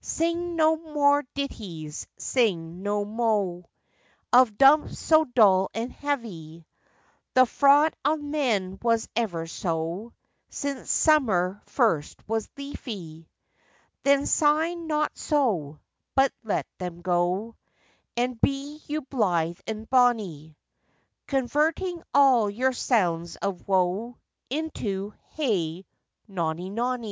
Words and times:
Sing 0.00 0.56
no 0.56 0.74
more 0.78 1.22
ditties, 1.34 2.06
sing 2.16 2.82
no 2.82 3.04
moe 3.04 3.66
Of 4.32 4.56
dumps 4.56 4.98
so 4.98 5.26
dull 5.26 5.68
and 5.74 5.92
heavy; 5.92 6.64
The 7.34 7.44
fraud 7.44 7.92
of 8.02 8.22
men 8.22 8.78
was 8.80 9.06
ever 9.14 9.46
so, 9.46 10.14
Since 10.48 10.90
summer 10.90 11.60
first 11.66 12.26
was 12.26 12.48
leafy. 12.56 13.28
Then 14.02 14.24
sigh 14.24 14.72
not 14.72 15.18
so, 15.18 15.80
But 16.14 16.32
let 16.42 16.66
them 16.78 17.02
go, 17.02 17.56
And 18.16 18.40
be 18.40 18.80
you 18.86 19.02
blithe 19.02 19.60
and 19.66 19.90
bonny, 19.90 20.56
Converting 21.26 22.02
all 22.14 22.48
your 22.48 22.72
sounds 22.72 23.36
of 23.36 23.68
woe 23.68 24.16
Into, 24.48 25.12
Hey 25.32 25.84
nonny, 26.26 26.70
nonny. 26.70 27.08